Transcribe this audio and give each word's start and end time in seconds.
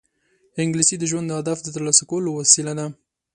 انګلیسي 0.61 0.95
د 0.99 1.03
ژوند 1.11 1.25
د 1.27 1.31
هدف 1.39 1.57
ترلاسه 1.65 2.03
کولو 2.09 2.29
وسیله 2.39 2.73
ده 2.79 2.85